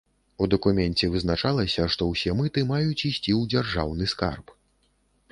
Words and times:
У 0.43 0.45
дакуменце 0.51 1.09
вызначалася, 1.15 1.85
што 1.95 2.07
ўсе 2.13 2.33
мыты 2.39 2.63
маюць 2.71 2.95
ісці 3.09 3.31
ў 3.39 3.51
дзяржаўны 3.51 4.09
скарб. 4.15 4.55